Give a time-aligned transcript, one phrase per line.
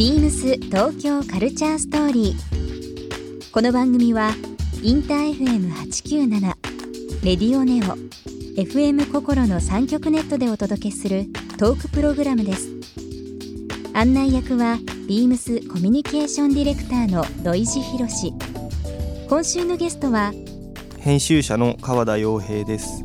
[0.00, 3.52] ビームス東京カルチャーストーリー。
[3.52, 4.30] この番組は
[4.82, 6.40] インター FM897
[7.22, 7.98] レディオネオ
[8.58, 11.26] FM 心の三極ネットでお届けする
[11.58, 12.70] トークプログラムです。
[13.92, 18.32] 案内役はビームスコミュニケーションディレクターの土井博志。
[19.28, 20.32] 今週のゲストは
[20.98, 23.04] 編集者の川田洋平です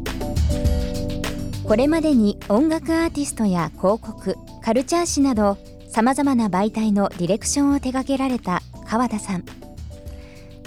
[1.65, 5.57] これまでに音楽アーティストや広告カルチャー誌など
[5.95, 9.45] さまざまな媒体のディレクションを手掛けられた川田さん。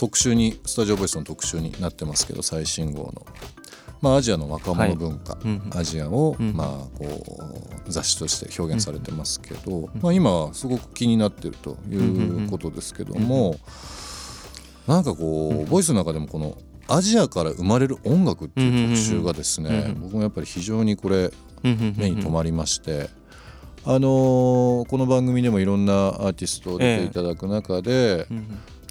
[0.00, 3.26] 特集にスタジオボイスの特集になってますけど最新号の、
[4.00, 5.44] まあ、アジアの若者文化、はい。
[5.44, 6.54] うんアジアを、うん。
[6.54, 7.04] まあ、こ
[7.86, 13.56] う雑誌として表現されてますけど、まあ、今すごく気になってるということですけども、
[14.86, 16.56] なんかこうボイスの中でもこの
[16.88, 20.00] アジアから生まれる音楽っていう特集がですね、うんうんうん。
[20.00, 21.30] 僕もやっぱり非常にこれ
[21.62, 23.10] 目目に留まりまして、
[23.84, 28.26] あのーこの番組でもいろんなアーティストを出ていただく中で、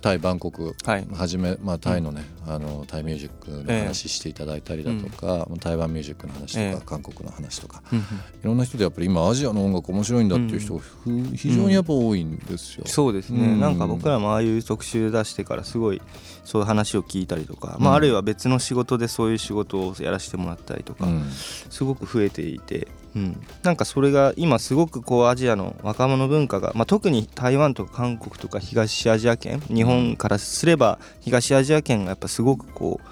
[0.02, 6.82] タイ・バンコクはじめ、まあ、タイのね、あのタイミュージックの話していただいたりだとか、まあ台湾ミュージックの話とか、ええ。
[6.86, 7.84] 韓国の話とか。
[7.92, 7.96] い
[8.44, 12.84] ろんな人でやっぱり今アジアの音楽面白いんだっていう人がふ非常にやっぱ多いんですよ。
[12.88, 13.60] そうですね、うん。
[13.60, 16.02] なんか僕らもああいう特集出してからすごい
[16.44, 17.96] そういう話を聞いたりとか、まあ、うん。
[17.98, 21.30] あるいは別の仕事でそういう仕事をやらせてもらったりとか、うん。
[21.30, 33.08] すごく増えていて、うん、なんかそれが今すごくこうアジアの若者文化が、まあ、特に台湾とか韓国とか東アジア圏日本からすれば東アジア圏がやっぱすごくこう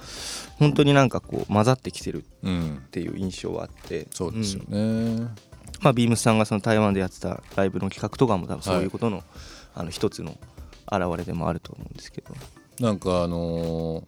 [0.59, 4.07] 本当になんかこう混ざってきてるうんっていう印象はあって。
[4.11, 5.17] そうですよん。
[5.17, 5.27] ね。
[5.81, 9.23] まあ、ビームスさんがその台湾でやってたライブの企画とかも多分そういうことの,、
[9.75, 10.35] あの一つの
[10.91, 12.33] 表れでもあると思うんですけど。
[12.79, 14.03] なんかあのー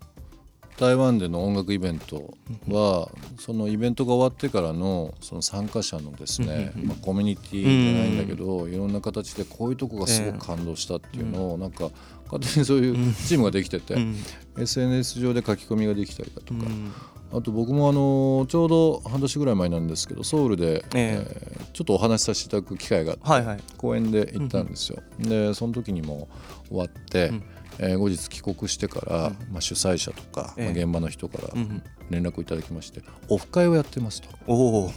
[0.79, 2.33] 台湾での音楽イベント
[2.69, 11.89] はそのイベントが終わってからのその参加者のですね、まあ、コミュニティじゃないんだけど、いろんな形でこういうとこがすごく感動したっていうのを、なんか
[12.31, 14.15] 勝手にそういうチームができてて、うん。
[14.57, 16.93] SNS 上で書き込みができたりだとか、うん。
[17.37, 21.55] あと僕もあのちょうど半年ぐらい前なんですけどソウルで、ええ。
[21.59, 25.01] ーちょっとお話しさせていただく機会があって、公演で行ったんですよ。
[25.19, 26.29] でその時にも
[26.69, 27.43] 終わって、うん
[27.79, 30.65] えー後日帰国してから、まあ、主催者とか、ええ。
[30.65, 31.49] まあ、現場の人から
[32.09, 34.91] 連絡をいただきまして、オフ会をやってますとおお、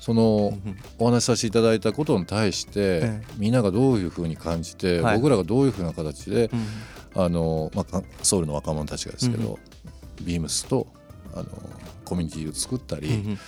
[0.00, 2.72] そのうんお話しさせていただいたことに対して、
[3.02, 5.16] えみんながどういうふうに感じて、はい。
[5.16, 6.66] 僕らがどういうふうな形で、うん
[7.16, 9.58] あのまあか、ソウルの若者たちがですけど、
[10.22, 10.88] ビームスと
[11.32, 11.46] あの
[12.04, 13.38] コミュニティを作ったり、うん。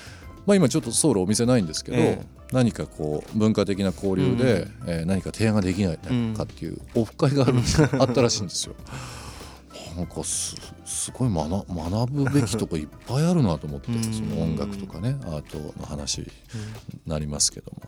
[0.47, 8.75] まあ、今ちょっとソウルお店ないんですけど、ええ何かこう文化的な交流で、えー何か提案ができないかっていうオフ会があるんですあったらしいんですよ。
[9.97, 10.55] なんかす
[10.85, 16.27] すごい学学ぶべきとこいっぱいあるなと思ってうんその音楽とかねアートの話に
[17.07, 17.83] なりますけども。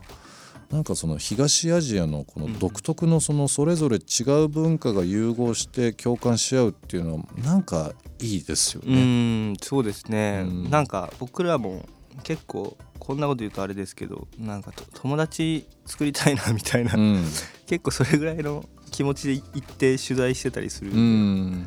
[0.71, 9.53] なんかその東アジアのこの独特のそのそれぞれ違う文化が融合して共感し合うっていうのはなんかいいですようね。
[9.53, 11.87] んそうですね、うんなんか僕らも
[12.23, 17.25] 結構こんなこと言うとあれですけどなんかと友達作りたいなみたいな、うん、
[17.67, 20.91] 結構それぐらいの気持ちで行って取材してたりする。
[20.91, 21.67] んで、うん。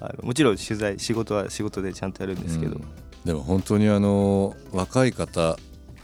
[0.00, 2.84] あのもちろん取材仕事は仕事でちゃんとやるんですけど、うん
[3.24, 5.56] でも本当にあの若い方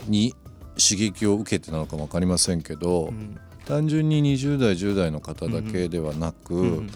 [0.08, 0.34] に
[0.76, 3.38] 刺激を受けてなのかも分かりませんけど、うん。
[3.64, 6.90] 単純に20代10代の方だけではなく、うん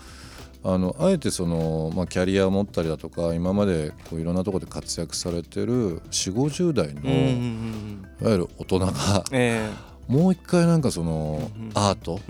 [0.69, 7.03] あのあえてその、まあ、キャリアを持ったりだとか今までこういろんなところで活躍されてる4 5 0代の、
[8.21, 9.71] いわゆる大人がえ
[10.09, 12.21] もう一回なんかそのアート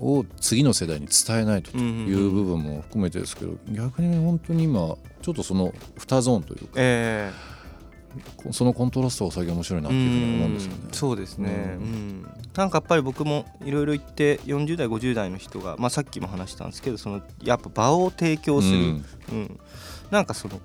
[0.00, 7.32] を次の世代に伝えないとという部分も含めてですけど逆に本当に今ちょっとその2ゾーンというかえ
[8.50, 10.78] そのコントラストが最近面白いなえっていうふうに思うんですよね。
[10.92, 11.88] そうですね、ううん
[12.20, 12.26] ん
[12.56, 19.04] なんかやっぱり僕もいろいろ言って40代50代の人が、まあ、さっきも話したんですけどそのやっぱ場を提供する、うん。
[19.30, 19.60] うん、
[20.10, 20.60] なんかその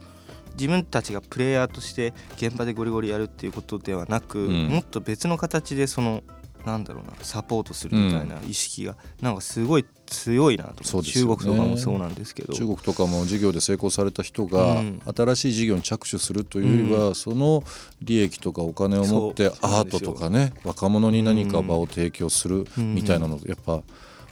[0.53, 4.67] 自分たちがプレイヤーとして現場でゴリゴリやるっていうことではなく、うん。
[4.67, 6.23] もっと別の形でその
[6.65, 12.53] なんだろうなサポートするみたいな意識がなんかすごい強いなと中国とかもそうなんですけど。
[12.53, 15.01] 中国とかも事業で成功された人がうん。
[15.15, 17.63] 新しい事業に着手するというよりは、その
[18.01, 23.81] 利益とかお金を持ってアートとかね若者に何か場を提供するうんみたいなのやっぱ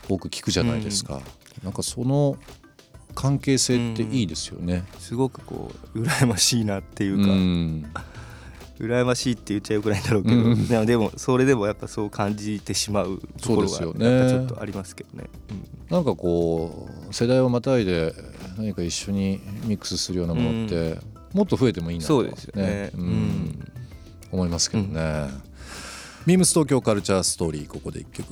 [0.08, 1.20] 多く聞くじゃないですか、
[1.62, 2.36] なんかその
[3.14, 4.84] 関係性っていいですよね。
[4.98, 7.90] すごくこう羨ましいなっていううか、ん
[8.78, 10.66] 羨ましいって言っちゃよくないんだろうけど、うん。
[10.86, 14.16] でもそれでもやっぱそう感じてしまうところそうがですよね。
[14.18, 15.28] やっぱちょっとありますけどね。
[15.90, 18.14] なんかこう世代をまたいで
[18.58, 20.98] 何か一緒にミックスするようなものって、
[21.32, 22.90] もっと増えてもいいなとそうですよね。
[22.94, 23.06] ううん。
[23.06, 23.58] ん
[24.32, 25.28] 思いますけどね、
[26.26, 28.26] ビームス東京カルチャーストーリーここで一曲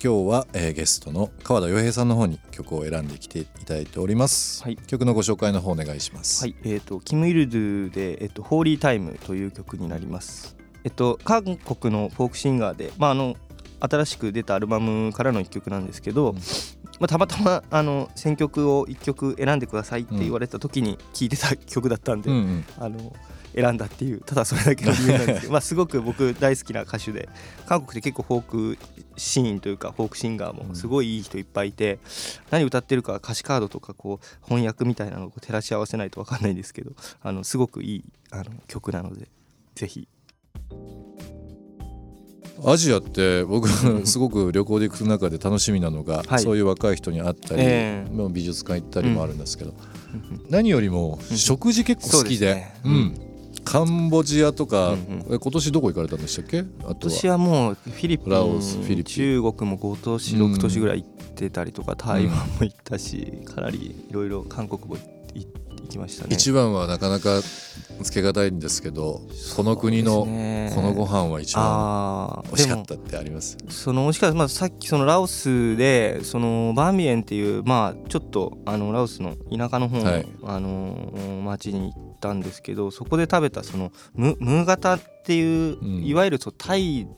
[0.00, 4.76] 今日は、えーゲストの川田洋平さんの方に曲を選んできていただいております、はい。
[4.76, 6.44] 曲のご紹介の方お願いします。
[6.44, 10.56] はい、えっ、とキムイルドゥでえっ、とホーリータイムという曲になります。
[10.84, 13.34] えっと韓国のフォークシンガーでまああの
[13.80, 16.38] 新しく出たアルバムからの一曲なんですけど、うん
[16.98, 22.64] まあたまたまあの選曲を一曲選んでくださいって言われた時に聴いてた曲だったんで、うんうん。
[22.78, 23.14] あの
[23.54, 27.28] 選んだっていうただそれだけの理由なんですけど まあすごく僕大好きな歌手で
[27.66, 28.78] 韓国で結構フォーク
[29.16, 31.98] シーンというかフォークシンガーもすごいいい人いっぱいいて、
[32.50, 36.92] 何歌ってるか歌詞カードとかこう翻訳みたいなのを照らし合わせないと分かんないんですけど
[37.22, 39.28] あのすごくいいあの曲なので
[39.74, 40.08] ぜひ
[42.64, 43.68] アジアって僕
[44.06, 46.40] すごく旅行で行く中で楽しみなのが、はい。
[46.40, 48.10] そういう若い人に会ったり、ええ。
[48.12, 49.74] まあ美術館行ったりもあるんですけど、
[50.50, 53.14] 何よりも食事結構好きで,、そうん。
[53.64, 56.60] カンボジアとか、うんえ今年どこ行かれたんでしたっけ？
[56.60, 59.04] あ今年はもうフィリピンラオスフィリピン。
[59.04, 65.00] 中国も5都市6都市ぐらい行ってたりとか、台湾も行ったしかなりいろいろ韓国も行
[65.34, 65.46] 行
[65.88, 66.34] きましたね。
[66.34, 67.40] 一番はなかなか
[68.02, 69.22] つけがたいんですけど
[69.56, 70.26] この国のこ
[70.82, 73.56] のご飯は一番美味しかったってあります？
[73.68, 80.26] その美味しかった、まあ、さっきそのラオスでそのバーミエンっていうまあちょっとあのラオスの田舎の方の、はい。
[80.44, 85.42] あの町に行ったんですけどそこで食べたそのムムーガタってい
[85.72, 86.04] う、うん。
[86.04, 87.08] いわゆるそうタイ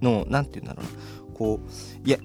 [0.00, 0.90] のなんて言うんだろうな。
[1.34, 2.18] こういや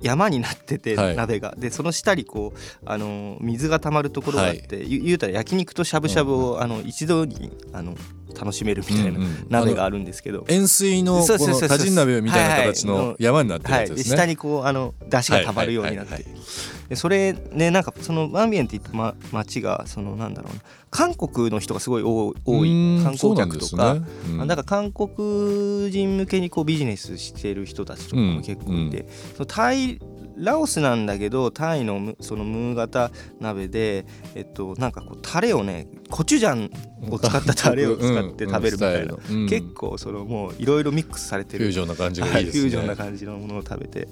[0.00, 1.16] 山になってて、はい。
[1.16, 1.54] 鍋が。
[1.56, 7.94] でその下にこうあの水が溜まるところがあって、ゆ言うたら焼肉としゃぶしゃぶを、あの一度にあの
[8.34, 9.46] 楽しめるみたいなうんうん。
[9.48, 11.68] 鍋がああるんですけど、塩水のこそうそうそうそう。
[11.68, 13.06] の多人鍋みたいな形はいはい。
[13.08, 16.14] の山になってるやつですね、下にこうあの出汁がたまるようになって。
[16.14, 20.60] はいはいはいでそれねなんかそのバーミエンっていった、ま、町がそのなんだろうな。
[20.90, 22.32] 韓国の人がすごい多
[22.64, 24.08] い観光客とか、なんね。
[24.26, 24.46] うん。
[24.46, 30.00] なんか韓国人向けにこうビジネスしてる人たちとかも結構いて、そのタイ
[30.38, 36.70] ラオスなんだけどタイのムそのムー型鍋でえっとなんかこうタレをねコチュジャン
[37.10, 39.48] を使ったタレを使って食べるみたいな、うんうん。
[39.48, 41.64] 結構そのもういろいろミックスされてる。
[41.64, 44.08] フュージョンな感じがはいい、いですね、フュージョンな感じのものを食べて。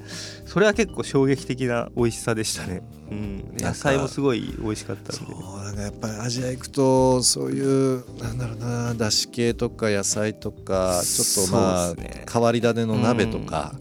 [0.46, 12.24] それは結構衝撃的な美味しさでしたね、うん、野菜もすごい美味しかったんでそうなんかやっぱりアジア行くとそういうなんだろうなだし系とか野菜とかちょっとまあ、ね。
[12.32, 13.74] 変わり種の鍋とか、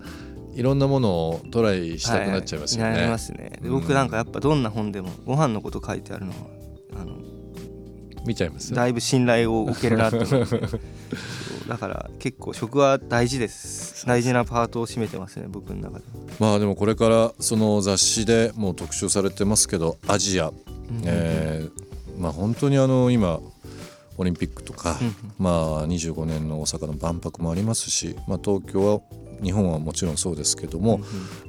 [0.56, 2.90] いろんなものをトライしたくなっちゃいますよね。
[2.92, 3.60] はなりますね。
[3.64, 6.38] 僕なんかやっぱどんな本でもご飯のこと書いてあるのは
[7.02, 7.14] あの
[8.26, 8.74] 見ちゃいます？
[8.74, 10.28] だいぶ信頼を受けるなと思っ
[11.68, 14.06] だから結構食は大事です。
[14.06, 16.06] 大事なパートを占めてますね僕の中で。
[16.40, 20.52] まあでもこれからその雑誌でもう特集されてますけどアジア、
[21.04, 21.86] えー
[22.22, 23.40] まあ本当にあの今
[24.18, 25.16] オリンピックとか、うんうん。
[25.38, 29.02] まあ25年の大阪の万博もありますし、まあ、東京は
[29.46, 31.00] 日本はもちろんそうですけども、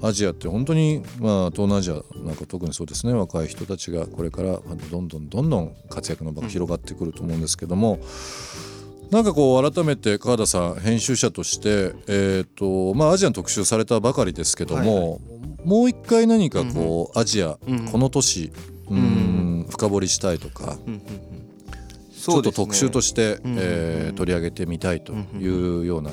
[0.03, 3.15] アジアって本当に、まあ、東南アジアなんか特にそうですね。
[3.15, 4.61] 若い人たちがこれから
[4.91, 7.99] どんどんどんどん活躍の場が広がってくると思うんですけども、
[9.11, 15.21] なんかこう改めて川田さん編集者として、えーとまあ、アジアの特集されたばかりですけども、はい
[15.67, 18.53] もう一回何かこう、アジア、うんこの都市
[18.89, 21.03] うん深掘りしたいとか、うんうんうん。
[22.13, 23.57] ちょっと特集としして、うん。
[23.59, 26.13] えー取り上げてみたいというような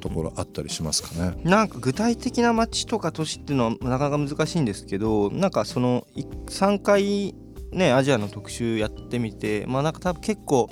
[0.00, 1.36] ところあったりしますかね。
[1.44, 7.34] なんか具体的な街とか都市っていうのはなかなか難しいんですけどなんかそのい3回
[7.72, 10.68] ねアジアの特集やってみてまあなんか多分結構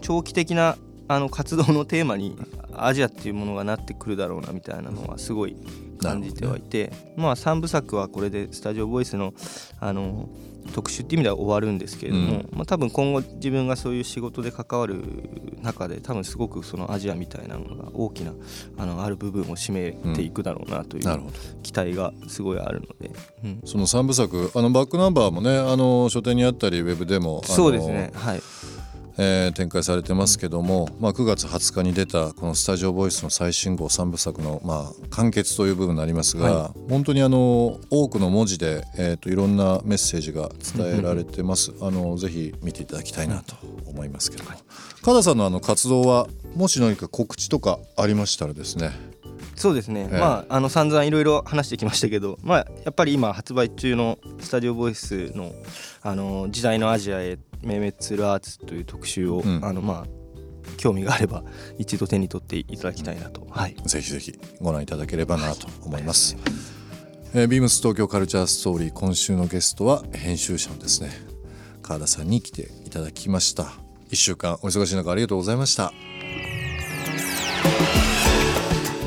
[0.00, 0.76] 長期的な
[1.08, 2.36] あの活動のテーマに
[2.84, 5.56] アジアっていうものがなってくるだろうなみたいなのはすごい
[5.98, 9.32] 感じてはいて、まあ3部作はこれでスタジオボイスの
[9.80, 10.28] あの
[10.72, 15.00] 特集っていう意味では終わるんですけれども、まあ、多分今後自分がそういう仕事で関わる
[15.62, 18.32] 中で多分すごくそのアジアみたいなのが大きな
[18.76, 21.02] あのある部分を占めていくだろうなという
[21.62, 23.10] 期待がすごいあるので、
[23.44, 23.60] うん。
[23.64, 28.10] その3部作あのバックナンバーもねあの書店にあったりウェブでもそうですね。
[28.14, 28.42] はい
[29.18, 41.72] えー展開されてますけども、まあ、9月20日に出たこのスタジオボイスの最新号3部作の、まあ、完結という部分になりますが、は本当にあの多くの文字で、えー、といろんなメッセージが伝えられてます。
[41.80, 43.56] あのぜひ見ていただきたいなと
[43.86, 44.50] 思いますけども。
[45.02, 48.90] 加田さんのあの活動はもし何か告知とかありましたらですね。
[49.54, 50.18] そうですね、ええ。
[50.18, 55.52] まああの散々いろいろ話してきましたけど、まあ、やっぱり今発売中のスタジオボイスの
[56.02, 59.64] あの時代のアジアへ明滅するアーツという特集を、うん。
[59.64, 60.06] あのまあ
[60.76, 61.44] 興味があれば
[61.78, 66.36] 一度手に取っていただきたいなと、はい、ぜひぜひご覧いただければなと思います。
[67.34, 71.10] えービームス東京カルチャーストーリー今週のゲストは編集者のですね
[71.82, 73.74] 川田さんに来ていただきました。
[74.08, 75.92] 一週間お忙しい中ありがとうございました。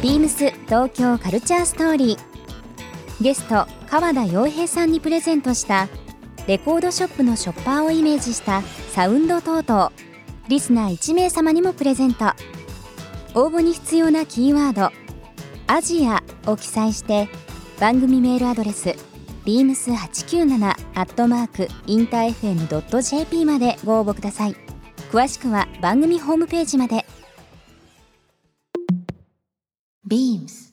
[0.01, 5.89] ビームス東京カルチャーストーリーゲスト川田洋平さんにプレゼントした
[6.49, 9.91] レコードショップのショッパーをイメージしたサウンド等々。
[10.47, 12.25] リスナー1名様にもプレゼント。
[13.35, 14.91] 応募に必要なキーワード
[15.71, 17.29] 「アジア」を記載して
[17.79, 18.95] 番組メールアドレス
[19.45, 24.55] beams897 アットマークインター FM.jp までご応募ください。
[25.11, 27.05] 詳しくは番組ホームページまで。
[30.09, 30.68] Beams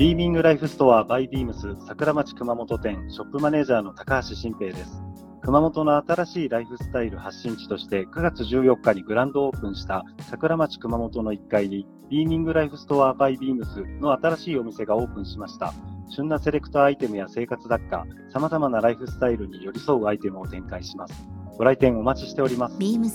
[0.00, 5.02] ビーミングライフストアバイビームス桜町熊本店ショップマネージャーの高橋新平です。
[5.42, 15.74] 熊本の新しいライフスタイル発信地として9月14日にグランドオープンした桜町熊本の1階にビーミングライフストアバイビームスの新しいお店がオープンしました。
[16.08, 21.28] 旬なセレクトアイテムや生活雑貨、様々なライフスタイルに寄り添うアイテムを展開します。
[21.58, 22.78] ご来店お待ちしております。
[22.78, 23.10] Beams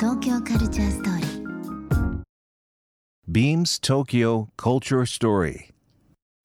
[0.00, 1.42] 東京カルチャーストーリー
[3.30, 5.71] Beams Tokyo Culture Story.